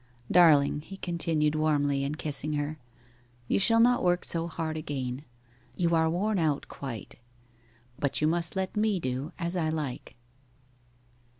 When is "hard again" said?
4.47-5.23